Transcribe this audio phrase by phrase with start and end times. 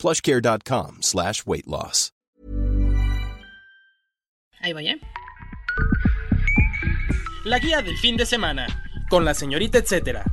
[0.00, 2.12] plushcare.com slash weight loss.
[4.62, 5.00] Ahí voy, ¿eh?
[7.44, 8.66] La guía del fin de semana,
[9.08, 10.24] con la señorita etcétera.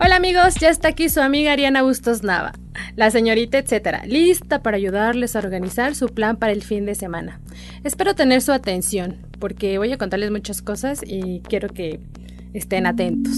[0.00, 2.52] Hola amigos, ya está aquí su amiga Ariana Bustos Nava,
[2.96, 7.40] la señorita etcétera, lista para ayudarles a organizar su plan para el fin de semana.
[7.84, 12.00] Espero tener su atención, porque voy a contarles muchas cosas y quiero que
[12.52, 13.32] estén atentos.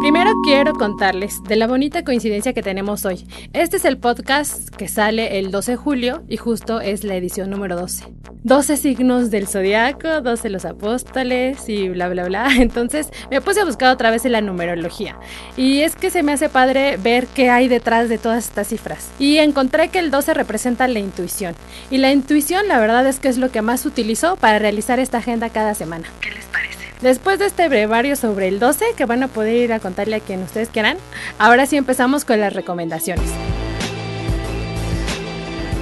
[0.00, 3.26] Primero quiero contarles de la bonita coincidencia que tenemos hoy.
[3.52, 7.50] Este es el podcast que sale el 12 de julio y justo es la edición
[7.50, 8.04] número 12.
[8.44, 12.48] 12 signos del zodiaco, 12 los apóstoles y bla bla bla.
[12.58, 15.18] Entonces me puse a buscar otra vez en la numerología.
[15.56, 19.10] Y es que se me hace padre ver qué hay detrás de todas estas cifras.
[19.18, 21.54] Y encontré que el 12 representa la intuición.
[21.90, 25.18] Y la intuición la verdad es que es lo que más utilizo para realizar esta
[25.18, 26.06] agenda cada semana.
[26.20, 26.85] ¿Qué les parece?
[27.02, 30.20] Después de este brevario sobre el 12, que van a poder ir a contarle a
[30.20, 30.96] quien ustedes quieran,
[31.38, 33.28] ahora sí empezamos con las recomendaciones.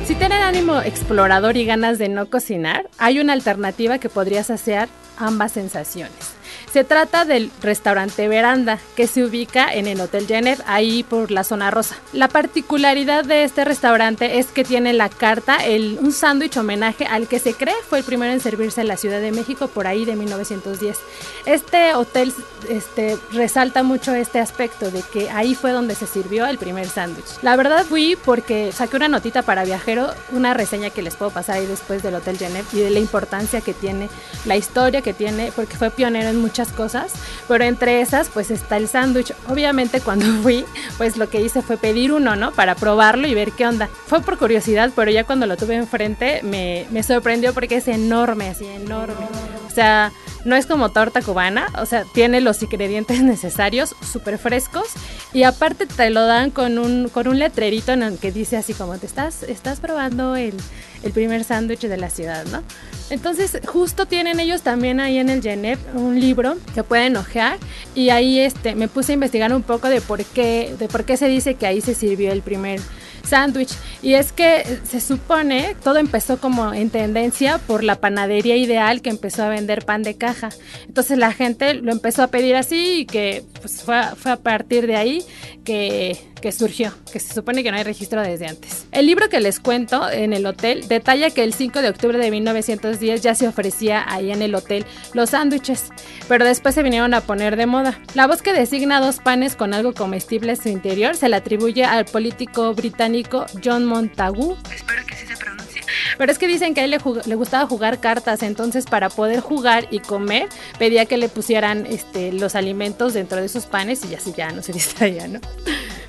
[0.07, 4.89] Si tienen ánimo explorador y ganas de no cocinar, hay una alternativa que podría saciar
[5.17, 6.35] ambas sensaciones.
[6.75, 11.45] Se trata del restaurante Veranda, que se ubica en el Hotel Jenner, ahí por la
[11.45, 11.95] zona rosa.
[12.13, 17.29] La particularidad de este restaurante es que tiene la carta, el, un sándwich homenaje al
[17.29, 20.05] que se cree fue el primero en servirse en la Ciudad de México por ahí
[20.05, 20.99] de 1910.
[21.47, 22.35] Este hotel
[22.69, 27.41] este, resalta mucho este aspecto de que ahí fue donde se sirvió el primer sándwich.
[27.43, 31.59] La verdad fui porque saqué una notita para viajero, una reseña que les puedo pasar
[31.59, 34.09] ahí después del Hotel Jenner y de la importancia que tiene,
[34.45, 37.13] la historia que tiene, porque fue pionero en muchas cosas,
[37.49, 39.33] pero entre esas pues está el sándwich.
[39.49, 40.65] Obviamente cuando fui,
[40.99, 42.53] pues lo que hice fue pedir uno, ¿no?
[42.53, 43.89] Para probarlo y ver qué onda.
[44.07, 48.51] Fue por curiosidad, pero ya cuando lo tuve enfrente me, me sorprendió porque es enorme,
[48.51, 49.27] así enorme.
[49.67, 50.13] O sea,
[50.45, 54.87] no es como torta cubana, o sea, tiene los ingredientes necesarios, súper frescos,
[55.33, 58.75] y aparte te lo dan con un, con un letrerito en el que dice así
[58.75, 60.55] como te estás, estás probando el,
[61.03, 62.63] el primer sándwich de la ciudad, ¿no?
[63.11, 67.59] Entonces, justo tienen ellos también ahí en el Genep un libro que pueden ojear
[67.95, 71.17] y ahí este, me puse a investigar un poco de por qué, de por qué
[71.17, 72.81] se dice que ahí se sirvió el primer
[73.25, 73.73] sándwich.
[74.03, 79.11] Y es que se supone, todo empezó como en tendencia por la panadería ideal que
[79.11, 80.51] empezó a vender pan de caja.
[80.87, 84.87] Entonces la gente lo empezó a pedir así y que pues, fue, fue a partir
[84.87, 85.25] de ahí
[85.65, 88.85] que, que surgió, que se supone que no hay registro desde antes.
[88.93, 92.31] El libro que les cuento en el hotel detalla que el 5 de octubre de
[92.31, 94.85] 1910 ya se ofrecía ahí en el hotel
[95.15, 95.85] los sándwiches,
[96.29, 97.99] pero después se vinieron a poner de moda.
[98.13, 101.87] La voz que designa dos panes con algo comestible en su interior se le atribuye
[101.87, 104.59] al político británico John Montagu.
[104.71, 105.81] Espero que sí se pronuncie.
[106.19, 109.41] Pero es que dicen que a él le, le, gustaba jugar cartas, entonces para poder
[109.41, 114.15] jugar y comer pedía que le pusieran este, los alimentos dentro de esos panes y
[114.15, 115.41] así ya no se distraía, ¿no?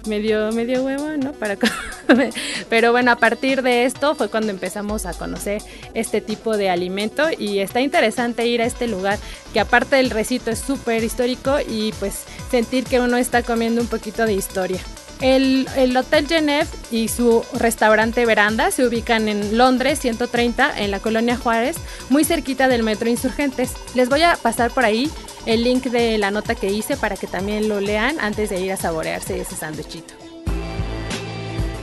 [0.08, 1.34] Medio, medio huevo, ¿no?
[1.34, 1.58] Para
[2.08, 2.34] comer.
[2.70, 5.62] Pero bueno, a partir de esto fue cuando empezamos a conocer
[5.94, 9.20] este tipo de alimento y está interesante ir a este lugar
[9.54, 13.88] que aparte del recito es súper histórico y pues sentir que uno está comiendo un
[13.88, 14.80] poquito de historia.
[15.22, 21.00] El, el, Hotel Genève y su restaurante Veranda se ubican en Londres 130 en la
[21.00, 21.78] colonia Juárez,
[22.10, 23.72] muy cerquita del metro Insurgentes.
[23.94, 25.10] Les voy a pasar por ahí
[25.46, 28.72] el link de la nota que hice para que también lo lean antes de ir
[28.72, 30.14] a saborearse ese sándwichito.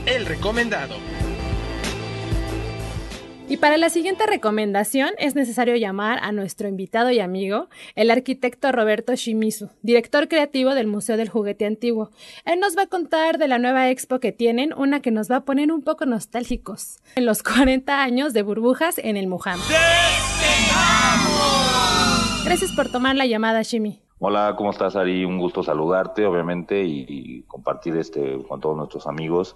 [0.05, 0.95] El recomendado.
[3.47, 8.71] Y para la siguiente recomendación es necesario llamar a nuestro invitado y amigo, el arquitecto
[8.71, 12.09] Roberto Shimizu, director creativo del Museo del Juguete Antiguo.
[12.45, 15.37] Él nos va a contar de la nueva expo que tienen, una que nos va
[15.37, 19.59] a poner un poco nostálgicos, en los 40 años de burbujas en el Mujam.
[22.45, 24.01] Gracias por tomar la llamada, Shimi.
[24.19, 25.25] Hola, ¿cómo estás, Ari?
[25.25, 29.55] Un gusto saludarte, obviamente, y, y compartir este con todos nuestros amigos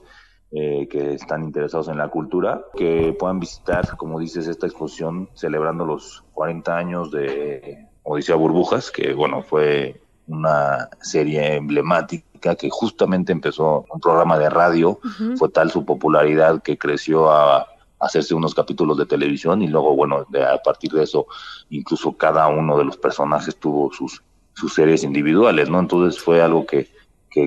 [0.52, 5.86] eh, que están interesados en la cultura, que puedan visitar, como dices, esta exposición celebrando
[5.86, 13.86] los 40 años de Odisea Burbujas, que bueno, fue una serie emblemática que justamente empezó
[13.94, 15.38] un programa de radio, uh -huh.
[15.38, 17.68] fue tal su popularidad que creció a
[18.00, 21.28] hacerse unos capítulos de televisión y luego, bueno, de, a partir de eso,
[21.70, 24.22] incluso cada uno de los personajes tuvo sus,
[24.54, 25.80] sus series individuales, ¿no?
[25.80, 26.90] Entonces fue algo que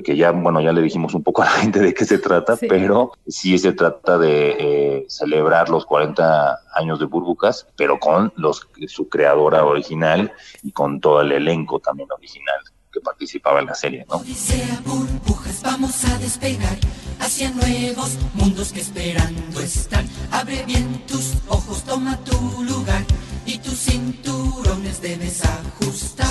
[0.01, 2.55] que, ya, bueno, ya le dijimos un poco a la gente de qué se trata,
[2.69, 8.67] pero sí se trata de eh, celebrar los 40 años de Burbujas, pero con los
[8.87, 10.31] su creadora original
[10.63, 12.59] y con todo el elenco también original
[12.91, 14.23] que participaba en la serie, ¿no?
[14.85, 16.77] burbujas, vamos a despegar
[17.19, 20.07] hacia nuevos mundos que esperando están.
[20.31, 23.03] Abre bien tus ojos, toma tu lugar
[23.45, 26.27] y tus cinturones debes ajustar.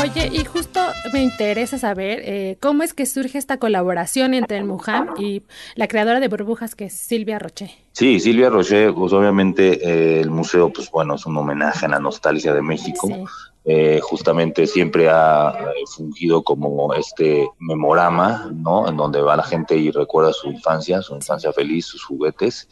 [0.00, 0.80] Oye, y justo
[1.12, 5.42] me interesa saber eh, cómo es que surge esta colaboración entre el Mujam y
[5.74, 7.76] la creadora de burbujas, que es Silvia Roche.
[7.92, 11.98] Sí, Silvia Roche, pues obviamente eh, el museo, pues bueno, es un homenaje a la
[11.98, 13.08] nostalgia de México.
[13.70, 15.52] Eh, justamente siempre ha
[15.94, 18.88] fungido como este memorama, ¿no?
[18.88, 22.66] En donde va la gente y recuerda su infancia, su infancia feliz, sus juguetes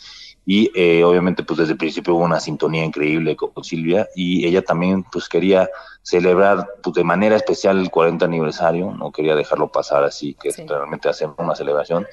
[0.48, 4.62] y eh, obviamente pues desde el principio hubo una sintonía increíble con, Silvia y ella
[4.62, 5.68] también pues quería
[6.02, 11.08] celebrar pues, de manera especial el 40 aniversario, no quería dejarlo pasar así, que realmente
[11.08, 12.06] hacer una celebración.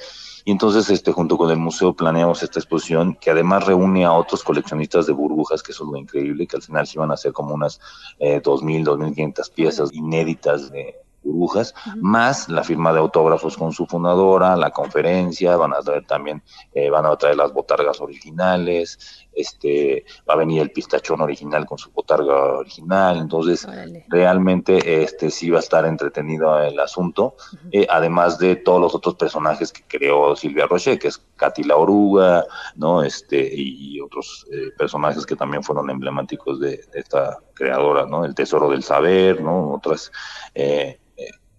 [0.46, 4.44] Y entonces, este, junto con el museo, planeamos esta exposición que además reúne a otros
[4.44, 7.32] coleccionistas de burbujas, que eso es lo increíble, que al final se iban a hacer
[7.32, 7.80] como unas
[8.20, 14.56] eh, 2.000, 2.500 piezas inéditas de, burbujas, más la firma de autógrafos con su fundadora,
[14.56, 16.44] la conferencia, van a traer también,
[16.74, 21.78] eh, van a traer las botargas originales, este, va a venir el pistachón original con
[21.78, 23.68] su botarga original, entonces
[24.10, 27.36] realmente este sí va a estar entretenido el asunto,
[27.72, 31.78] eh, además de todos los otros personajes que creó Silvia Roche, que es Katy la
[31.78, 32.46] oruga,
[32.76, 33.04] ¿no?
[33.04, 38.26] Este, y otros eh, personajes que también fueron emblemáticos de, esta creadora, ¿no?
[38.26, 39.74] El tesoro del saber, ¿no?
[39.74, 40.12] Otras
[40.54, 41.00] eh,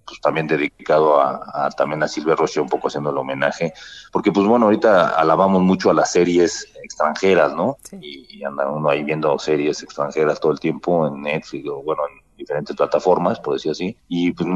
[0.06, 3.72] pues también dedicado a, también a Silvia Roche, un poco haciendo el homenaje,
[4.12, 7.78] porque pues bueno, ahorita alabamos mucho a las series extranjeras, ¿no?
[8.00, 12.02] Y, y, anda uno ahí viendo series extranjeras todo el tiempo en Netflix o bueno,
[12.10, 14.48] en diferentes plataformas, por decir así, y pues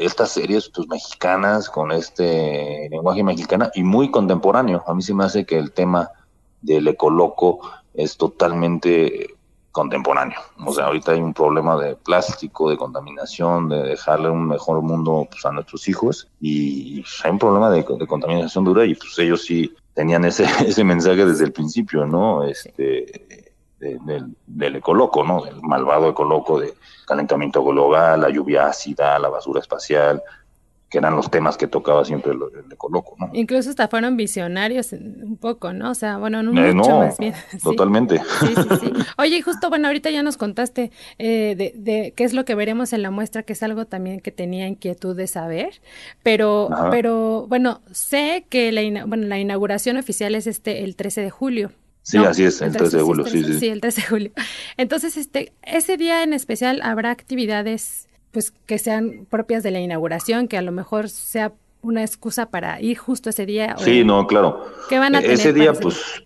[0.00, 5.24] estas series pues mexicanas con este lenguaje mexicano y muy contemporáneo, a mí se me
[5.24, 6.10] hace que el tema
[6.60, 7.60] del ecoloco
[7.94, 9.28] es totalmente
[9.72, 10.38] contemporáneo.
[10.64, 15.28] O sea, ahorita hay un problema de plástico, de contaminación, de dejarle un mejor mundo
[15.30, 19.72] pues, a nuestros hijos y hay un problema de, contaminación dura y pues ellos sí
[19.94, 22.44] tenían ese, ese mensaje desde el principio, ¿no?
[22.44, 25.46] Este, del, del ecoloco, ¿no?
[25.46, 26.74] El malvado ecoloco de
[27.06, 30.22] calentamiento global, la lluvia ácida, la basura espacial,
[30.90, 33.30] que eran los temas que tocaba siempre el, de Coloco, ¿no?
[33.32, 35.92] Incluso hasta fueron visionarios un poco, ¿no?
[35.92, 37.32] O sea, bueno, no eh, mucho más bien.
[37.62, 38.18] Totalmente.
[38.18, 38.92] Sí, sí, sí.
[39.16, 42.92] Oye, justo, bueno, ahorita ya nos contaste eh, de, de, qué es lo que veremos
[42.92, 45.80] en la muestra, que es algo también que tenía inquietud de saber,
[46.24, 51.30] pero, pero, bueno, sé que la, bueno, la inauguración oficial es este el 13 de
[51.30, 51.72] julio.
[52.02, 53.60] Sí, así es, el 13 de julio, sí, sí.
[53.60, 54.32] Sí, el 13 de julio.
[54.76, 60.48] Entonces, este, ese día en especial habrá actividades pues que sean propias de la inauguración,
[60.48, 63.76] que a lo mejor sea una excusa para ir justo ese día.
[63.78, 64.64] Sí, no, claro.
[64.88, 66.24] ¿Qué van a e-, tener ese día, pues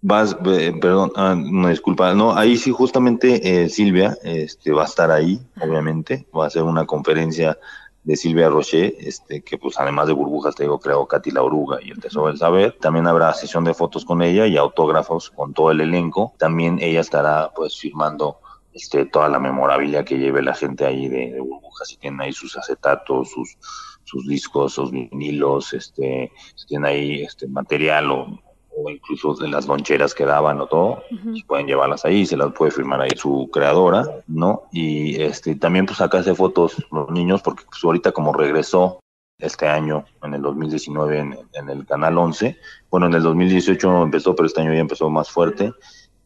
[0.00, 4.86] vas, eh, perdón, ah, una disculpa, no, ahí sí justamente eh, Silvia este, va a
[4.86, 7.58] estar ahí, obviamente, va a hacer una conferencia
[8.04, 11.78] de Silvia Roche, este, que pues además de burbujas, te digo, creó Katy la Oruga
[11.82, 12.74] y el Tesoro del Saber.
[12.80, 16.32] También habrá sesión de fotos con ella y autógrafos con todo el elenco.
[16.38, 18.38] También ella estará pues firmando
[18.78, 22.56] este, toda la memorabilia que lleve la gente ahí de, burbujas, si tienen ahí sus
[22.56, 23.58] acetatos, sus,
[24.04, 28.40] sus discos, sus vinilos, este, si tienen ahí este material o,
[28.88, 32.70] incluso de las loncheras que daban o todo, pues pueden llevarlas ahí, se las puede
[32.70, 34.68] firmar ahí su creadora, ¿no?
[34.70, 39.00] Y este también pues hace fotos los niños, porque pues ahorita como regresó
[39.40, 42.56] este año, en el 2019, en, en el Canal 11,
[42.88, 45.72] bueno, en el 2018 empezó, pero este año ya empezó más fuerte,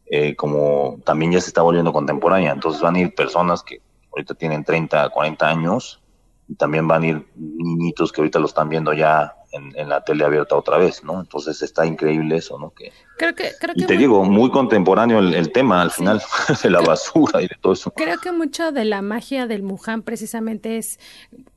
[0.05, 2.51] eh, como también ya se está volviendo contemporánea.
[2.51, 3.81] Entonces van a ir personas que
[4.11, 6.01] ahorita tienen 30, 40 años
[6.47, 10.25] y también van a ir niñitos que ahorita lo están viendo ya en, la tele
[10.25, 11.19] abierta otra vez, ¿no?
[11.19, 12.71] Entonces está increíble eso, ¿no?
[12.71, 16.21] Que, creo que, creo y te digo, muy contemporáneo el, tema al final
[16.63, 17.91] de la basura y de todo eso.
[17.91, 20.99] Creo que mucho de la magia del Muján precisamente es,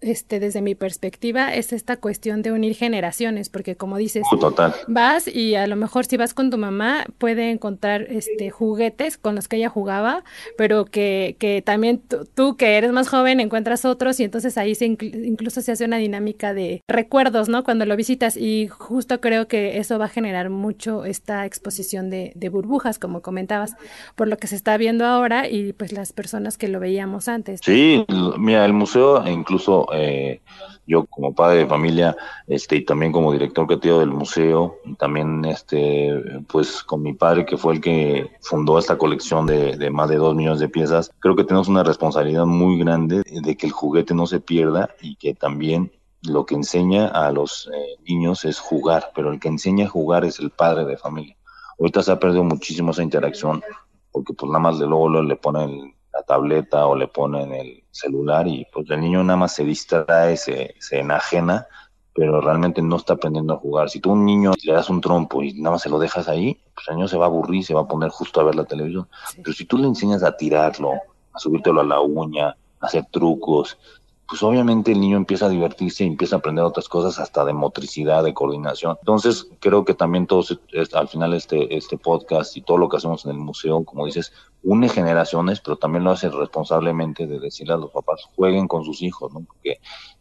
[0.00, 4.74] este, desde mi perspectiva, es esta cuestión de unir generaciones, porque como dices, Total.
[4.88, 9.34] vas y a lo mejor si vas con tu mamá puede encontrar este juguetes con
[9.34, 10.24] los que ella jugaba,
[10.58, 12.02] pero que, que también
[12.34, 15.96] tú, que eres más joven encuentras otros y entonces ahí se incluso se hace una
[15.96, 17.64] dinámica de recuerdos, ¿no?
[17.64, 22.32] Cuando lo visitas y justo creo que eso va a generar mucho esta exposición de,
[22.50, 23.74] burbujas, como comentabas,
[24.14, 27.60] por lo que se está viendo ahora y pues las personas que lo veíamos antes.
[27.64, 28.04] Sí,
[28.38, 30.40] mira, el museo, incluso eh,
[30.86, 32.16] yo como padre de familia,
[32.46, 37.56] este, y también como director creativo del museo, también este, pues con mi padre que
[37.56, 41.44] fue el que fundó esta colección de más de dos millones de piezas, creo que
[41.44, 45.90] tenemos una responsabilidad muy grande de que el juguete no se pierda y que también
[46.26, 50.24] lo que enseña a los eh, niños es jugar, pero el que enseña a jugar
[50.24, 51.36] es el padre de familia.
[51.78, 53.62] Ahorita se ha perdido muchísimo esa interacción,
[54.12, 58.48] porque pues nada más de luego le ponen la tableta o le ponen el celular
[58.48, 61.66] y pues el niño nada más se distrae, se, se enajena,
[62.14, 63.90] pero realmente no está aprendiendo a jugar.
[63.90, 66.28] Si tú a un niño le das un trompo y nada más se lo dejas
[66.28, 68.54] ahí, pues el niño se va a aburrir, se va a poner justo a ver
[68.54, 69.06] la televisión.
[69.36, 70.92] Pero si tú le enseñas a tirarlo,
[71.32, 72.48] a subírtelo a la uña,
[72.80, 73.78] a hacer trucos,
[74.28, 77.52] pues obviamente el niño empieza a divertirse y empieza a aprender otras cosas hasta de
[77.52, 78.96] motricidad, de coordinación.
[79.00, 80.58] Entonces, creo que también todos,
[80.92, 84.32] al final este, este podcast y todo lo que hacemos en el museo, como dices,
[84.64, 89.00] une generaciones, pero también lo hace responsablemente de decirle a los papás, jueguen con sus
[89.02, 89.42] hijos, ¿no?
[89.42, 89.78] Porque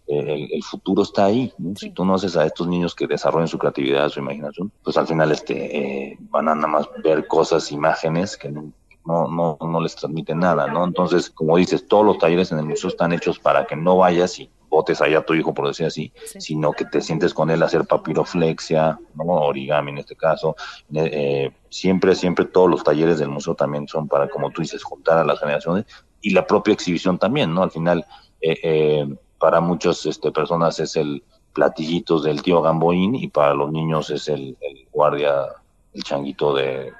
[0.07, 1.75] el, el futuro está ahí, ¿no?
[1.75, 5.07] Si tú no haces a estos niños que desarrollen su creatividad, su imaginación, pues al
[5.07, 8.71] final este, eh, van a nada más ver cosas, imágenes que no
[9.05, 10.83] no, no, no les transmite nada, ¿no?
[10.83, 14.39] Entonces, como dices, todos los talleres en el museo están hechos para que no vayas
[14.39, 17.63] y botes allá a tu hijo, por decir así, sino que te sientes con él
[17.63, 19.23] a hacer papiroflexia, ¿no?
[19.23, 20.55] origami en este caso.
[20.93, 25.19] Eh, siempre, siempre todos los talleres del museo también son para, como tú dices, juntar
[25.19, 25.85] a las generaciones
[26.21, 27.63] y la propia exhibición también, ¿no?
[27.63, 28.05] Al final,
[28.41, 33.71] eh, eh, para muchas este, personas es el platillitos del tío Gamboín y para los
[33.71, 35.45] niños es el, el guardia,
[35.93, 36.91] el changuito de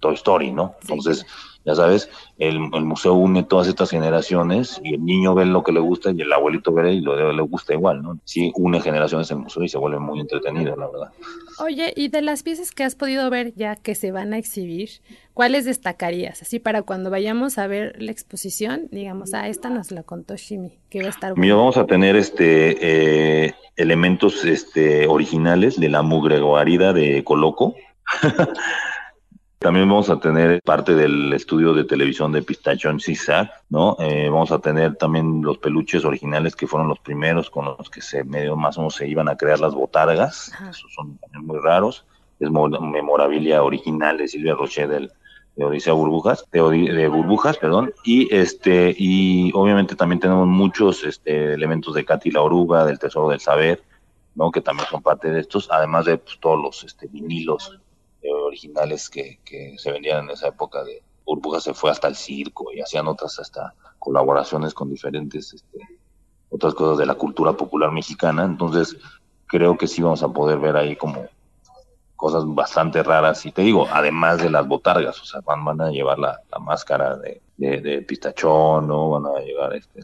[0.00, 0.74] Toy Story, ¿no?
[0.82, 1.26] Entonces,
[1.68, 5.80] ya sabes, el, museo une todas estas generaciones y el niño ve lo que le
[5.80, 8.18] gusta y el abuelito ve y lo le gusta igual, ¿no?
[8.24, 11.12] Sí, une generaciones el museo y se vuelve muy entretenido, la verdad.
[11.58, 14.88] Oye, y de las piezas que has podido ver ya que se van a exhibir,
[15.34, 16.40] ¿cuáles destacarías?
[16.40, 20.78] Así para cuando vayamos a ver la exposición, digamos, ah, esta nos la contó Shimi,
[20.88, 21.36] que va a estar...
[21.36, 22.78] Mira, vamos a tener este
[23.44, 27.74] eh, elementos este, originales de la mugre guarida de Coloco.
[29.58, 33.96] También vamos a tener parte del estudio de televisión de Pistachón Zigzag, ¿no?
[33.98, 38.00] Eh, vamos a tener también los peluches originales que fueron los primeros con los que
[38.00, 40.52] se medio más o menos se iban a crear las botargas.
[40.70, 42.06] Esos son muy raros.
[42.38, 45.10] Es memorabilia original de Silvia Roche del,
[45.56, 51.96] de Odisea Burbujas, de, Burbujas, perdón, y este, y obviamente también tenemos muchos este, elementos
[51.96, 53.82] de Katy la Oruga, del Tesoro del Saber,
[54.36, 54.52] ¿no?
[54.52, 57.76] que también son parte de estos, además de pues, todos los este, vinilos
[58.58, 59.38] originales que,
[59.78, 63.38] se vendían en esa época de Burbuja se fue hasta el circo y hacían otras
[63.38, 65.78] hasta colaboraciones con diferentes este,
[66.48, 68.44] otras cosas de la cultura popular mexicana.
[68.44, 68.96] Entonces
[69.46, 71.26] creo que sí vamos a poder ver ahí como
[72.16, 73.44] cosas bastante raras.
[73.46, 77.40] Y te digo además de las botargas o sea van, a llevar la, máscara de,
[77.56, 80.00] de, pistachón no van a llevar este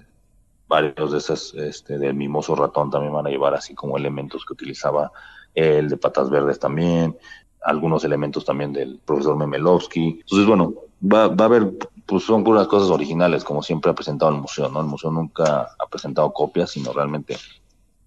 [0.69, 4.53] varios de esas este del mimoso ratón también van a llevar así como elementos que
[4.53, 5.11] utilizaba
[5.55, 7.17] el de patas verdes también
[7.65, 10.21] algunos elementos también del profesor Memelovsky.
[10.21, 11.73] Entonces, bueno, va, va a haber,
[12.07, 14.81] pues son puras cosas originales, como siempre ha presentado el museo, ¿no?
[14.81, 17.37] El museo nunca ha presentado copias, sino realmente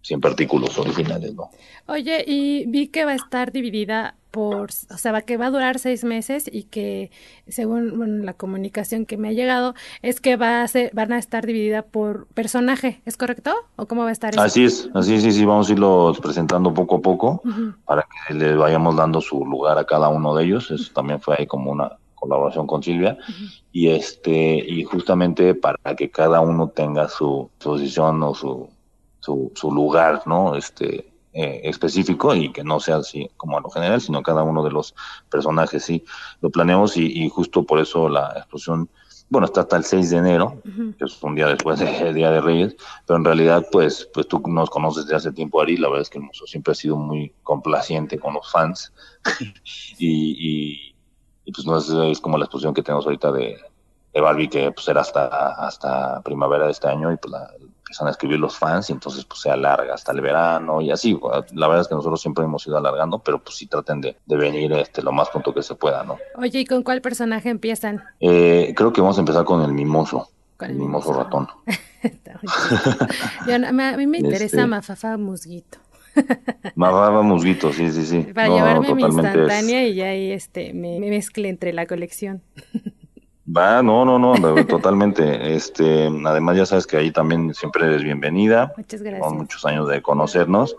[0.02, 1.50] siempre artículos originales, ¿no?
[1.88, 5.80] Oye, y vi que va a estar dividida por, o sea, que va a durar
[5.80, 7.10] seis meses y que,
[7.48, 11.44] según la comunicación que me ha llegado, es que va a ser, van a estar
[11.44, 13.56] dividida por personaje, ¿es correcto?
[13.78, 14.40] ¿O cómo va a estar?
[14.40, 17.42] Así es, así es, sí, sí, vamos a irlos presentando poco a poco
[17.84, 20.70] para que les vayamos dando su lugar a cada uno de ellos.
[20.70, 23.18] Eso también fue ahí como una colaboración con Silvia
[23.72, 28.70] y este y justamente para que cada uno tenga su, su posición o su
[29.56, 30.56] su, lugar, ¿no?
[30.56, 34.64] Este, eh, específico y que no sea así como a lo general, sino cada uno
[34.64, 34.96] de los
[35.30, 36.04] personajes, sí.
[36.42, 38.90] Lo planeamos y, justo por eso la exposición,
[39.30, 40.60] bueno, está hasta el 6 de enero,
[40.98, 42.76] que es un día después del Día de Reyes,
[43.06, 46.10] pero en realidad, pues, pues tú nos conoces desde hace tiempo, Ari, la verdad es
[46.10, 48.92] que el museo siempre ha sido muy complaciente con los fans
[50.00, 50.96] y,
[51.46, 53.60] y, pues no es, es como la exposición que tenemos ahorita de,
[54.12, 55.28] de Barbie que pues era hasta,
[55.68, 57.48] hasta primavera de este año y pues la,
[57.88, 61.18] empiezan a escribir los fans y entonces pues se alarga hasta el verano y así.
[61.54, 64.74] La verdad es que nosotros siempre hemos ido alargando, pero pues sí traten de, venir
[64.74, 66.18] este, lo más pronto que se pueda, ¿no?
[66.36, 68.04] Oye, ¿y con cuál personaje empiezan?
[68.20, 70.30] Eh, creo que vamos a empezar con el mimoso.
[70.60, 71.48] El mimoso, ratón.
[73.48, 74.66] a mí me interesa este...
[74.66, 75.78] Mafafa Musguito.
[76.76, 78.22] Mafafa Musguito, sí, sí, sí.
[78.34, 82.42] Para llevarme mi instantánea y ya ahí este, me, me mezcle entre la colección.
[83.48, 84.36] Va, no, no, no,
[84.68, 85.56] totalmente.
[85.56, 88.74] Este, además ya sabes que ahí también siempre eres bienvenida.
[88.76, 89.26] Muchas gracias.
[89.26, 90.76] Con muchos años de conocernos.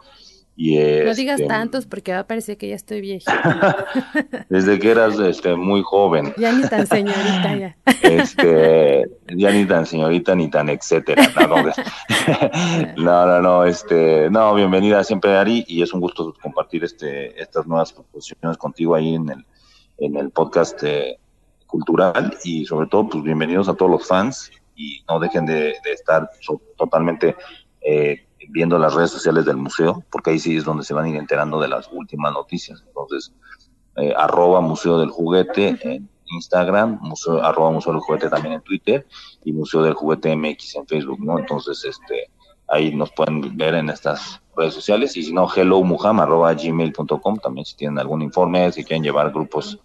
[0.61, 3.87] Y no digas este, tantos porque va a parecer que ya estoy viejita.
[4.49, 6.35] Desde que eras este, muy joven.
[6.37, 7.77] Ya ni tan señorita ya.
[8.03, 11.23] Este, ya ni tan señorita ni tan etcétera.
[12.97, 17.65] No, no, no, este, no, bienvenida siempre Ari y es un gusto compartir este, estas
[17.69, 19.47] nuevas proposiciones contigo ahí en el,
[19.99, 20.83] en el podcast.
[20.83, 21.21] Eh,
[21.69, 26.29] cultural y sobre todo, pues bienvenidos a todos los fans y no dejen de, estar
[26.77, 27.37] totalmente
[27.83, 31.09] eh, viendo las redes sociales del museo, porque ahí sí es donde se van a
[31.11, 32.83] ir enterando de las últimas noticias.
[32.87, 33.33] Entonces,
[33.97, 39.07] eh, arroba Museo del Juguete en Instagram, museo, arroba Museo del Juguete también en Twitter
[39.45, 41.39] y Museo del Juguete MX en Facebook, ¿no?
[41.39, 42.31] Entonces, este,
[42.69, 47.99] ahí nos pueden ver en estas redes sociales y si no, gmail.com también si tienen
[47.99, 49.79] algún informe, si quieren llevar grupos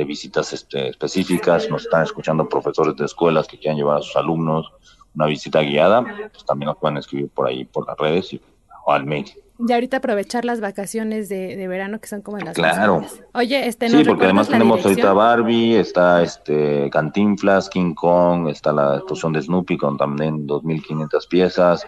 [0.00, 4.16] de visitas este, específicas, nos están escuchando profesores de escuelas que quieran llevar a sus
[4.16, 4.72] alumnos
[5.14, 8.40] una visita guiada, pues también nos pueden escribir por ahí, por las redes y,
[8.86, 9.26] o al mail.
[9.58, 13.04] Y ahorita aprovechar las vacaciones de, de verano que son como las Claro.
[13.34, 18.96] Oye, este Sí, porque además tenemos ahorita Barbie, está este Cantinflas, King Kong, está la
[18.96, 21.86] exposición de Snoopy con también 2500 piezas.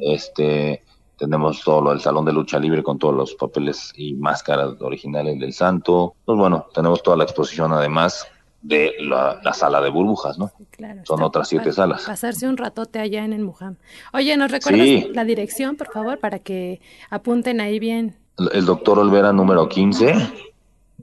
[0.00, 0.82] Este
[1.16, 5.38] tenemos todo lo del salón de lucha libre con todos los papeles y máscaras originales
[5.38, 6.14] del santo.
[6.24, 8.26] Pues bueno, tenemos toda la exposición además
[8.64, 10.50] de la, sala de burbujas, ¿no?
[10.70, 12.04] claro, Son otras siete salas.
[12.04, 13.76] Pasarse un ratote allá en el Mujam.
[14.14, 16.80] Oye, ¿nos recuerdas la dirección, por favor, para que
[17.10, 18.16] apunten ahí bien?
[18.52, 20.14] El doctor Olvera número 15,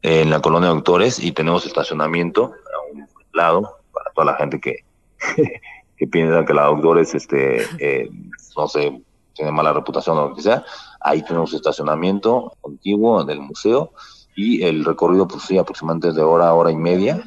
[0.01, 4.59] en la colonia de doctores, y tenemos estacionamiento a un lado para toda la gente
[4.59, 4.77] que,
[5.97, 8.09] que piensa que la doctores, este, eh,
[8.57, 9.01] no sé,
[9.41, 10.63] tiene mala reputación o lo que sea.
[10.99, 13.91] Ahí tenemos estacionamiento contiguo del museo
[14.35, 17.23] y el recorrido, pues sí, aproximadamente de hora a hora y media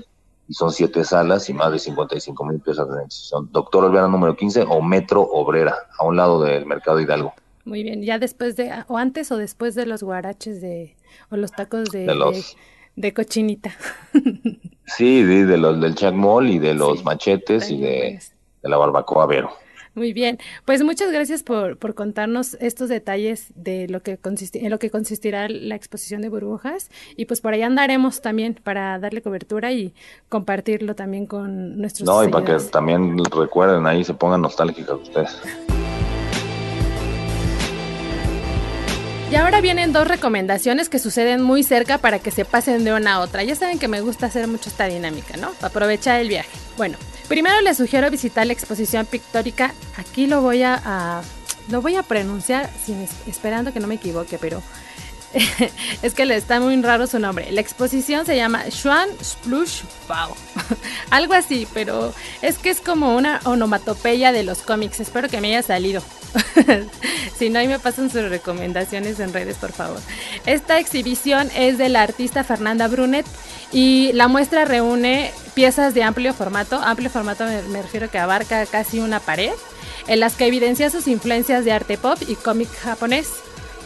[0.48, 3.48] y son siete salas y más de 55 mil pesos de decisión.
[3.50, 7.34] Doctor Olvera número 15 o Metro Obrera, a un lado del Mercado Hidalgo.
[7.64, 10.94] Muy bien, ya después de, o antes o después de los guaraches de,
[11.30, 12.06] o los tacos de,
[12.94, 13.72] de, cochinita.
[14.86, 18.20] sí, de, los del Chac Mall y de los machetes y de,
[18.62, 19.63] de la barbacoa Vero.
[19.94, 24.18] Muy bien, pues muchas gracias por, por contarnos estos detalles de lo que
[24.54, 28.98] en lo que consistirá la exposición de burbujas y pues por ahí andaremos también para
[28.98, 29.94] darle cobertura y
[30.28, 35.38] compartirlo también con nuestros No, y para que también recuerden ahí, se pongan nostálgicos ustedes.
[39.30, 43.14] Y ahora vienen dos recomendaciones que suceden muy cerca para que se pasen de una
[43.14, 43.42] a otra.
[43.42, 45.50] Ya saben que me gusta hacer mucho esta dinámica, ¿no?
[45.60, 46.56] Aprovechar el viaje.
[46.76, 46.96] Bueno,
[47.28, 49.72] Primero les sugiero visitar la exposición pictórica.
[49.96, 51.22] Aquí lo voy a,
[51.70, 54.62] lo voy a pronunciar sin, esperando que no me equivoque, pero
[56.02, 57.50] es que le está muy raro su nombre.
[57.52, 60.34] La exposición se llama Schwan Splush Bau.
[61.10, 65.00] Algo así, pero es que es como una onomatopeya de los cómics.
[65.00, 66.02] Espero que me haya salido.
[67.38, 70.00] si no, ahí me pasan sus recomendaciones en redes, por favor.
[70.46, 73.26] Esta exhibición es de la artista Fernanda Brunet
[73.72, 76.76] y la muestra reúne piezas de amplio formato.
[76.76, 79.52] Amplio formato me, refiero que abarca casi una pared,
[80.06, 83.28] en las que evidencia sus influencias de arte pop y cómic japonés.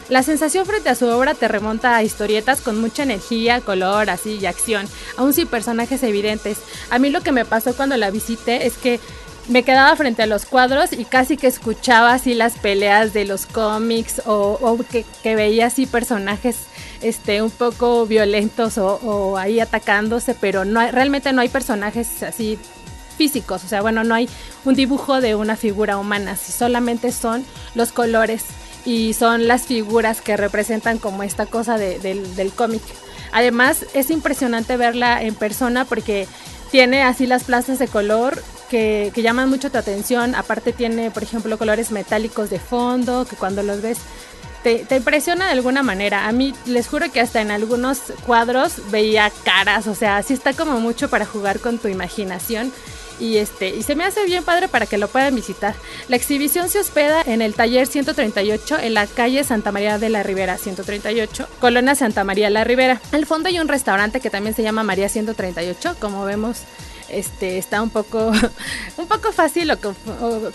[0.08, 4.38] La sensación frente a su obra te remonta a historietas con mucha energía, color, así
[4.40, 4.86] y acción,
[5.18, 6.58] aún sin personajes evidentes.
[6.90, 9.00] A mí lo que me pasó cuando la visité es que
[9.48, 13.46] me quedaba frente a los cuadros y casi que escuchaba así las peleas de los
[13.46, 15.04] cómics o, que,
[15.36, 16.56] veía así personajes
[17.02, 22.58] este, un poco violentos o, ahí atacándose, pero no realmente no hay personajes así
[23.16, 24.28] físicos, o sea, bueno, no hay
[24.64, 27.44] un dibujo de una figura humana, si solamente son
[27.74, 28.44] los colores
[28.88, 32.80] y son las figuras que representan como esta cosa del, cómic.
[33.32, 36.26] Además, es impresionante verla en persona porque
[36.70, 40.34] tiene así las plazas de color que, llaman mucho tu atención.
[40.34, 43.98] Aparte tiene, por ejemplo, colores metálicos de fondo, que cuando los ves
[44.62, 46.26] te, te, impresiona de alguna manera.
[46.26, 50.54] A mí les juro que hasta en algunos cuadros veía caras, o sea, sí está
[50.54, 52.72] como mucho para jugar con tu imaginación.
[53.20, 55.74] Y, este, y se me hace bien padre para que lo puedan visitar.
[56.08, 60.22] La exhibición se hospeda en el taller 138 en la calle Santa María de la
[60.22, 63.00] Ribera 138, Colonia Santa María la Ribera.
[63.12, 66.62] Al fondo hay un restaurante que también se llama María 138, como vemos
[67.08, 68.30] este, está un poco,
[68.96, 69.76] un poco fácil o,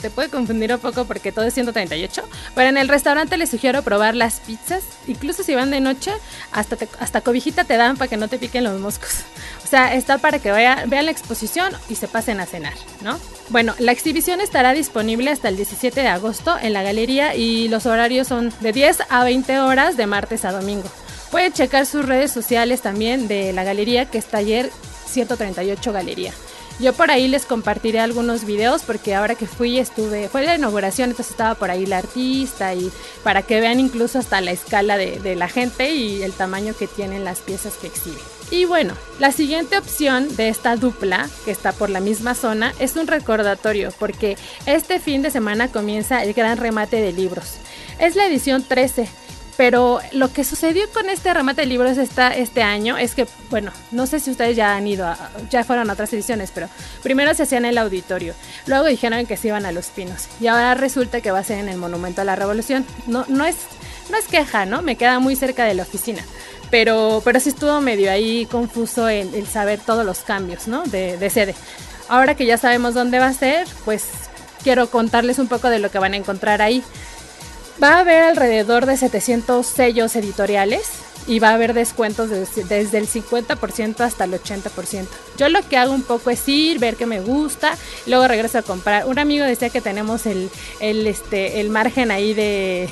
[0.02, 2.24] te puede confundir un poco porque todo es 138.
[2.56, 4.84] Pero en el restaurante les sugiero probar las pizzas.
[5.08, 6.12] Incluso si van de noche,
[6.52, 9.22] hasta, hasta cobijita te dan para que no te piquen los moscos.
[9.64, 13.20] O sea, está para que vean la exposición y se pasen a cenar, ¿no?
[13.50, 17.86] Bueno, la exhibición estará disponible hasta el 17 de agosto en la galería y los
[17.86, 20.90] horarios son de 10 a 20 horas de martes a domingo.
[21.32, 24.70] Pueden checar sus redes sociales también de la galería que es taller
[25.14, 26.34] 138 Galería.
[26.80, 31.12] Yo por ahí les compartiré algunos videos porque ahora que fui estuve, fue la inauguración,
[31.12, 32.92] entonces estaba por ahí la artista y
[33.24, 37.24] para que vean incluso hasta la escala de, la gente y el tamaño que tienen
[37.24, 38.20] las piezas que exhiben.
[38.50, 42.96] Y bueno, la siguiente opción de esta dupla, que está por la misma zona, es
[42.96, 47.56] un recordatorio, porque este fin de semana comienza el gran remate de libros.
[48.00, 49.08] Es la edición 13
[49.56, 53.72] Pero lo que sucedió con este remate de libros esta, este año es que, bueno,
[53.92, 55.08] no sé si ustedes ya han ido,
[55.52, 56.70] ya fueron a otras ediciones, pero
[57.04, 58.34] primero se hacía en el auditorio,
[58.66, 61.60] luego dijeron que se iban a Los Pinos y ahora resulta que va a ser
[61.60, 62.84] en el Monumento a la Revolución.
[63.06, 63.58] No, no, es,
[64.10, 64.82] no es queja, ¿no?
[64.82, 66.24] Me queda muy cerca de la oficina.
[66.72, 70.82] Pero, pero sí estuvo medio ahí confuso el, saber todos los cambios, ¿no?
[70.86, 71.54] De, de sede.
[72.10, 74.06] Ahora que ya sabemos dónde va a ser, pues
[74.64, 76.84] quiero contarles un poco de lo que van a encontrar ahí.
[77.84, 80.90] Va a haber alrededor de 700 sellos editoriales
[81.28, 85.06] y va a haber descuentos desde el 50% hasta el 80%.
[85.38, 88.62] Yo lo que hago un poco es ir, ver qué me gusta, luego regreso a
[88.62, 89.06] comprar.
[89.06, 92.88] Un amigo decía que tenemos el, el, este, el margen ahí de,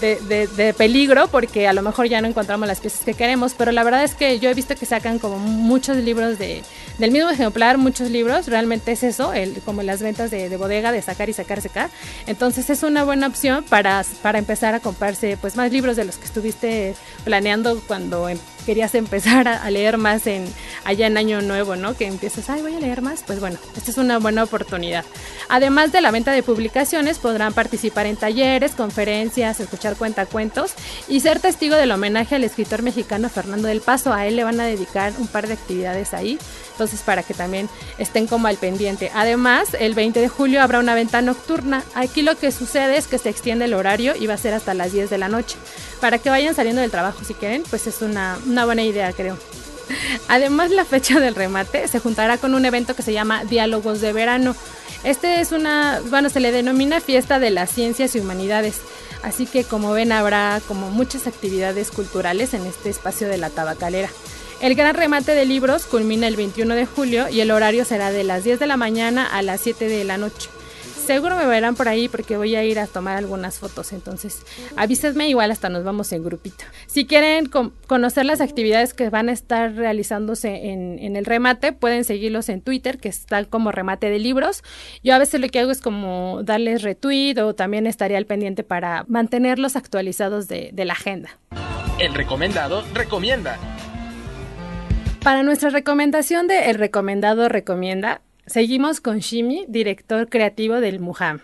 [0.00, 3.70] de, de, peligro porque a lo mejor ya no encontramos las piezas que queremos, pero
[3.70, 6.62] la verdad es que yo he visto que sacan como muchos libros de,
[6.98, 11.02] del mismo ejemplar, muchos libros, realmente es eso, el, como las ventas de, bodega, de
[11.02, 11.90] sacar y sacar, sacar.
[12.26, 16.16] Entonces es una buena opción para, para empezar a comprarse pues más libros de los
[16.16, 20.44] que estuviste planeando cuando em, querías empezar a, leer más en
[20.84, 21.94] allá en Año Nuevo, ¿no?
[21.94, 25.04] Que empiezas, ay, voy a leer más, pues bueno, esta es una buena oportunidad.
[25.48, 30.72] Además de la venta de publicaciones, podrán participar en talleres, conferencias, escuchar cuentacuentos
[31.08, 34.12] y ser testigo del homenaje al escritor mexicano Fernando del Paso.
[34.12, 36.38] A él le van a dedicar un par de actividades ahí,
[36.72, 39.10] entonces para que también estén como al pendiente.
[39.14, 41.82] Además, el 20 de julio habrá una venta nocturna.
[41.94, 44.74] Aquí lo que sucede es que se extiende el horario y va a ser hasta
[44.74, 45.56] las 10 de la noche.
[46.02, 49.38] Para que vayan saliendo del trabajo si quieren, pues es una, una buena idea, creo.
[50.26, 54.12] Además, la fecha del remate se juntará con un evento que se llama Diálogos de
[54.12, 54.56] Verano.
[55.04, 58.80] Este es una, bueno, se le denomina Fiesta de las Ciencias y Humanidades.
[59.22, 64.08] Así que como ven habrá como muchas actividades culturales en este espacio de la tabacalera.
[64.60, 68.24] El gran remate de libros culmina el 21 de julio y el horario será de
[68.24, 70.50] las 10 de la mañana a las 7 de la noche.
[71.06, 74.42] Seguro me verán por ahí porque voy a ir a tomar algunas fotos, entonces
[74.76, 76.64] avísenme, igual hasta nos vamos en grupito.
[76.86, 77.50] Si quieren
[77.88, 82.98] conocer las actividades que van a estar realizándose en, el remate, pueden seguirlos en Twitter,
[82.98, 84.62] que está como remate de libros.
[85.02, 88.62] Yo a veces lo que hago es como darles retweet o también estaría al pendiente
[88.62, 91.30] para mantenerlos actualizados de, de la agenda.
[91.98, 93.58] El recomendado recomienda.
[95.24, 101.40] Para nuestra recomendación de El recomendado recomienda, Seguimos con Shimi, director creativo del Muham.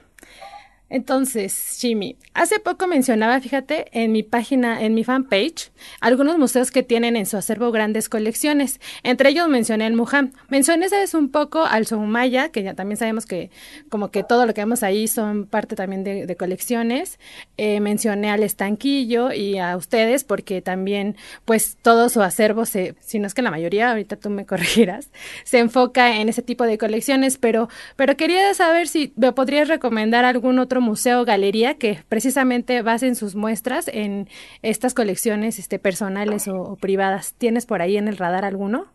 [0.90, 5.70] Entonces, Jimmy, hace poco mencionaba, fíjate, en mi página, en mi fanpage,
[6.00, 8.80] algunos museos que tienen en su acervo grandes colecciones.
[9.02, 10.32] Entre ellos mencioné el Mujam.
[10.48, 11.12] Mencioné, ¿sabes?
[11.12, 13.50] Un poco al Soumaya, que ya también sabemos que
[13.90, 17.18] como que todo lo que vemos ahí son parte también de, colecciones.
[17.58, 23.18] Eh, mencioné al Estanquillo y a ustedes porque también, pues, todo su acervo, se, si
[23.18, 25.10] no es que la mayoría, ahorita tú me corregirás,
[25.44, 30.24] se enfoca en ese tipo de colecciones, pero, pero quería saber si me podrías recomendar
[30.24, 34.28] algún otro museo galería que precisamente basen sus muestras en
[34.62, 37.34] estas colecciones este, personales o privadas.
[37.36, 38.86] ¿Tienes por ahí en el radar alguno?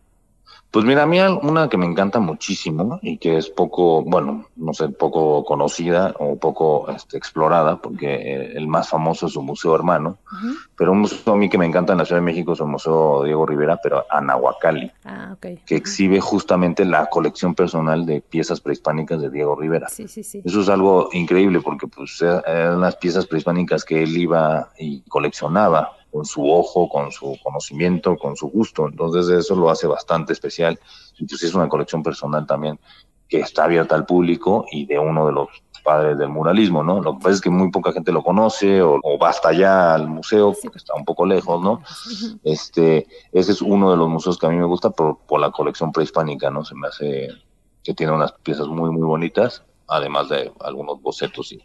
[0.74, 4.74] Pues mira, a mí una que me encanta muchísimo y que es poco, bueno, no
[4.74, 9.72] sé, poco conocida o poco este, explorada, porque eh, el más famoso es su museo
[9.76, 10.18] hermano,
[10.76, 12.66] pero un museo a mí que me encanta en la Ciudad de México es el
[12.66, 19.20] Museo Diego Rivera, pero Anahuacalli, ah, que exhibe justamente la colección personal de piezas prehispánicas
[19.20, 19.88] de Diego Rivera.
[19.88, 20.42] Sí, sí, sí.
[20.44, 25.92] Eso es algo increíble porque pues eran las piezas prehispánicas que él iba y coleccionaba
[26.14, 28.86] con su ojo, con su conocimiento, con su gusto.
[28.86, 30.78] Entonces eso lo hace bastante especial.
[31.18, 32.78] Entonces es una colección personal también
[33.28, 35.48] que está abierta al público y de uno de los
[35.82, 37.02] padres del muralismo, ¿no?
[37.02, 39.94] Lo que pasa es que muy poca gente lo conoce o, o va hasta allá
[39.94, 41.82] al museo porque está un poco lejos, ¿no?
[42.44, 45.50] Este, ese es uno de los museos que a mí me gusta por, por la
[45.50, 46.64] colección prehispánica, ¿no?
[46.64, 47.28] Se me hace
[47.82, 51.60] que tiene unas piezas muy, muy bonitas, además de algunos bocetos y,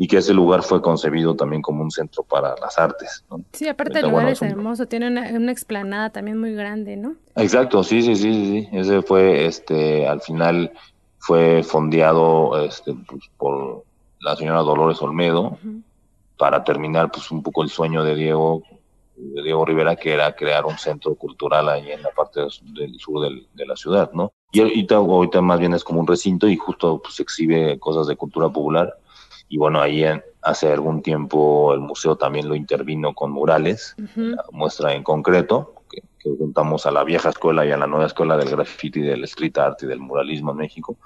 [0.00, 3.24] y que ese lugar fue concebido también como un centro para las artes.
[3.28, 3.42] ¿no?
[3.52, 7.16] Sí, aparte el lugar es hermoso, tiene una, explanada también muy grande, ¿no?
[7.34, 10.72] Exacto, sí, sí, sí, sí, ese fue, este, al final
[11.18, 13.84] fue fondeado este, pues, por
[14.20, 15.58] la señora Dolores Olmedo
[16.36, 18.62] para terminar pues un poco el sueño de Diego
[19.16, 23.28] de Diego Rivera, que era crear un centro cultural ahí en la parte del sur
[23.28, 24.32] de la ciudad, ¿no?
[24.52, 28.14] Y ahorita, ahorita más bien es como un recinto y justo pues exhibe cosas de
[28.14, 28.96] cultura popular
[29.48, 30.04] y bueno, ahí
[30.42, 33.96] hace algún tiempo el museo también lo intervino con murales,
[34.52, 36.02] muestra en concreto, que,
[36.38, 39.82] juntamos a la vieja escuela y a la nueva escuela del graffiti, del street art
[39.82, 40.96] y del muralismo en México.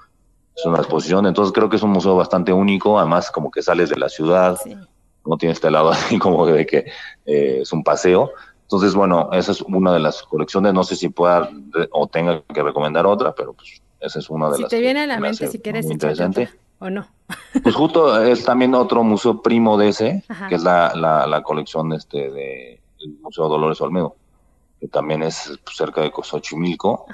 [0.55, 3.89] Es una exposición, entonces creo que es un museo bastante único, además como que sales
[3.89, 4.57] de la ciudad,
[5.25, 6.85] no tiene este lado así como de que
[7.25, 8.31] eh, es un paseo.
[8.63, 11.49] Entonces, bueno, esa es una de las colecciones, no sé si pueda
[11.91, 14.69] o tenga que recomendar otra, pero pues esa es una de las...
[14.69, 15.85] Si te viene a la mente, si quieres...
[15.85, 16.49] Interesante.
[16.83, 17.07] ¿O no?
[17.63, 22.29] Pues justo es también otro museo primo de ese, que es la, la, colección este
[22.29, 24.15] de el Museo Dolores Olmedo,
[24.79, 27.05] que también es pues, cerca de Xochimilco.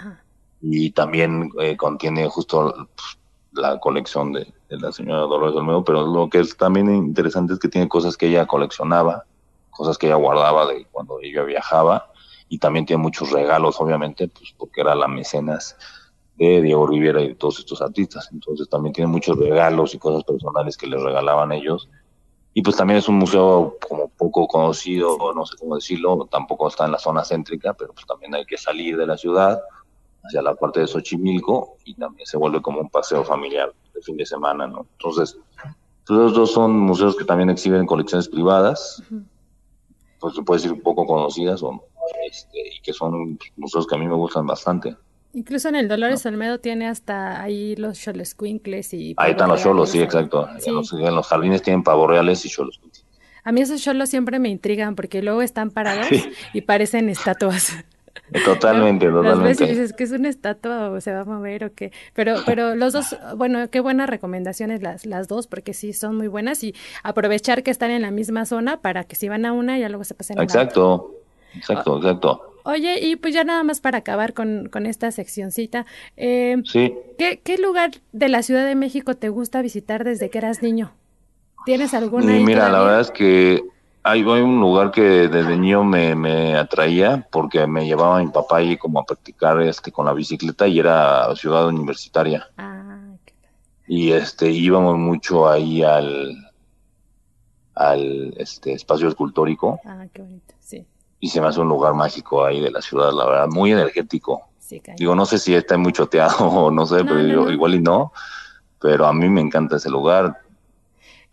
[0.62, 3.18] Y también eh, contiene justo pues,
[3.52, 7.70] la colección de, la señora Dolores Olmedo, pero lo que es también interesante es que
[7.70, 9.26] tiene cosas que ella coleccionaba,
[9.70, 12.12] cosas que ella guardaba de cuando ella viajaba
[12.50, 15.78] y también tiene muchos regalos, obviamente, pues porque era la mecenas
[16.48, 18.30] de Diego Rivera y de todos estos artistas.
[18.32, 21.90] Entonces también tiene muchos regalos y cosas personales que les regalaban ellos.
[22.54, 26.86] Y pues también es un museo como poco conocido, no sé cómo decirlo, tampoco está
[26.86, 29.62] en la zona céntrica, pero pues también hay que salir de la ciudad
[30.24, 34.18] hacia la parte de Xochimilco y también se vuelve como un paseo familiar de fin
[34.18, 34.88] de semana, ¿no?
[34.94, 35.38] Entonces,
[36.08, 39.04] pues, los dos son museos que también exhiben colecciones privadas,
[40.20, 41.84] pues se puede decir poco conocidas o
[42.30, 44.96] este, y que son museos que a mí me gustan bastante.
[45.34, 49.14] Incluso en el Dolores Olmedo tiene hasta ahí los cholescuincles y...
[49.18, 50.48] Ahí están los cholos, sí, exacto.
[50.66, 52.82] En, los, jardines tienen pavos reales y cholos.
[53.44, 56.08] A mí esos cholos siempre me intrigan porque luego están parados
[56.54, 57.74] y parecen estatuas.
[58.46, 59.30] Totalmente, totalmente.
[59.30, 61.92] Las veces dices que es una estatua o se va a mover o qué.
[62.14, 66.28] Pero, pero los dos, bueno, qué buenas recomendaciones las, las dos, porque sí son muy
[66.28, 69.80] buenas y aprovechar que están en la misma zona para que si van a una
[69.80, 71.16] ya luego se pasen a Exacto,
[71.56, 72.49] exacto, exacto.
[72.64, 75.86] Oye, y pues ya nada más para acabar con, con esta seccioncita.
[76.18, 76.94] Eh, sí.
[77.18, 80.92] ¿qué, ¿Qué lugar de la Ciudad de México te gusta visitar desde que eras niño?
[81.66, 82.32] ¿Tienes alguna?
[82.34, 83.64] mira, la verdad es que
[84.04, 88.78] hay, un lugar que desde niño me, me, atraía porque me llevaba mi papá ahí
[88.78, 92.48] como a practicar este con la bicicleta y era ciudad universitaria.
[92.58, 92.98] Ah,
[93.88, 96.52] y este íbamos mucho ahí al
[97.76, 99.80] al este espacio escultórico.
[99.86, 100.54] Ah, qué bonito.
[101.20, 104.50] Y se me hace un lugar mágico ahí de la ciudad, la verdad, muy energético.
[104.98, 108.14] Digo, no sé si está muy choteado o no sé, pero igual y no,
[108.80, 110.40] pero a mí me encanta ese lugar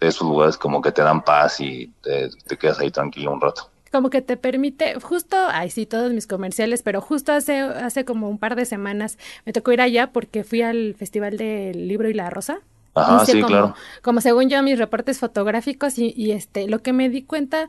[0.00, 4.10] esos lugares como que te dan paz y te, quedas ahí tranquilo un rato como
[4.10, 8.36] que te permite, justo, ay sí, todos mis comerciales, pero justo hace, hace como un
[8.36, 12.28] par de semanas me tocó ir allá porque fui al Festival del Libro y la
[12.28, 12.58] Rosa.
[12.94, 13.74] Ajá, sí, como, claro.
[14.02, 17.68] Como según yo mis reportes fotográficos y, y este, lo que me di cuenta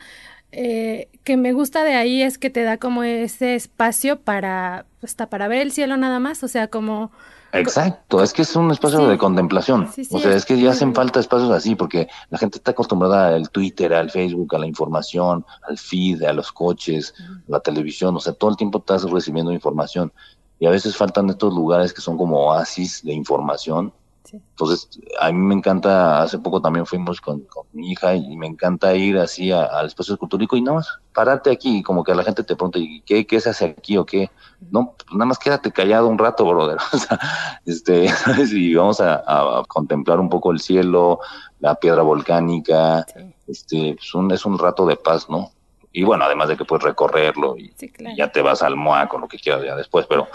[0.51, 5.29] eh, que me gusta de ahí es que te da como ese espacio para, hasta
[5.29, 7.11] para ver el cielo nada más, o sea, como
[7.53, 9.89] Exacto, es que es un espacio de contemplación.
[10.11, 13.49] o sea, es, que ya hacen falta espacios así porque la gente está acostumbrada al
[13.49, 18.15] Twitter, al Facebook, a la información, al feed, a los coches, a la televisión.
[18.15, 20.11] O sea, todo el tiempo estás recibiendo información.
[20.59, 23.93] Y a veces faltan estos lugares que son como oasis de información
[24.33, 28.95] entonces, a mí me encanta, hace poco también fuimos con, mi hija y me encanta
[28.95, 32.55] ir así al espacio escultórico y nada más pararte aquí, como que la gente te
[32.55, 34.29] pregunta, ¿y qué, qué se hace aquí o qué?
[34.71, 36.77] No, pues nada más quédate callado un rato, brother.
[36.93, 37.19] O sea,
[37.65, 38.07] este,
[38.51, 41.19] y vamos a, contemplar un poco el cielo,
[41.59, 43.05] la piedra volcánica,
[43.47, 45.51] este, es un, es un rato de paz, ¿no?
[45.91, 47.73] Y bueno, además de que puedes recorrerlo y,
[48.15, 50.27] ya te vas al MOA con lo que quieras ya después, pero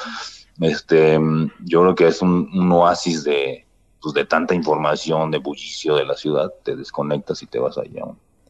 [0.61, 1.21] este,
[1.61, 3.67] yo creo que es un oasis de,
[4.03, 8.05] pues, de tanta información, de bullicio de la ciudad, te desconectas y te vas allá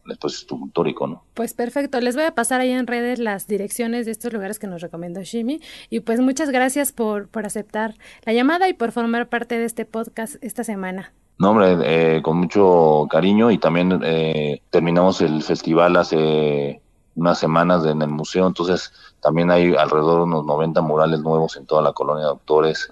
[0.05, 1.23] después es tu histórico, ¿no?
[1.33, 4.67] Pues perfecto, les voy a pasar ahí en redes las direcciones de estos lugares que
[4.67, 9.29] nos recomendó Shimi y pues muchas gracias por, por aceptar la llamada y por formar
[9.29, 11.13] parte de este podcast esta semana.
[11.39, 16.81] No, hombre, eh, con mucho cariño y también eh, terminamos el festival hace
[17.15, 21.65] unas semanas en el museo, entonces también hay alrededor de unos 90 murales nuevos en
[21.65, 22.89] toda la colonia de doctores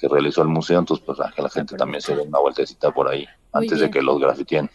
[0.00, 3.08] que realizó el museo, entonces pues que la gente también se dé una vueltecita por
[3.08, 4.70] ahí antes de que los grafitien.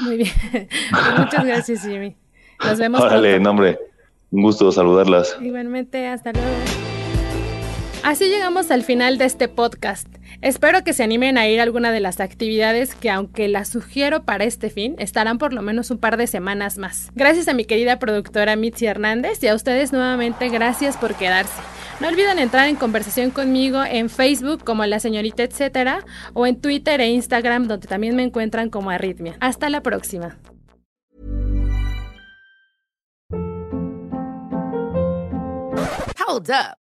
[0.00, 0.30] Muy bien,
[1.18, 2.16] muchas gracias Jimmy.
[2.64, 3.00] Nos vemos.
[3.00, 3.78] Órale, nombre,
[4.30, 5.36] un gusto saludarlas.
[5.40, 6.48] Igualmente, hasta luego.
[8.02, 10.08] Así llegamos al final de este podcast.
[10.42, 14.24] Espero que se animen a ir a alguna de las actividades que aunque las sugiero
[14.24, 17.12] para este fin, estarán por lo menos un par de semanas más.
[17.14, 21.62] Gracias a mi querida productora Mitzi Hernández y a ustedes nuevamente gracias por quedarse.
[22.00, 27.00] No olviden entrar en conversación conmigo en Facebook como la señorita etcétera o en Twitter
[27.00, 29.36] e Instagram donde también me encuentran como Arritmia.
[29.38, 30.38] Hasta la próxima.
[36.26, 36.81] Hold up.